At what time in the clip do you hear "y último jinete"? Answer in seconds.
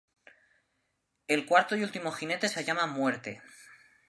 1.75-2.49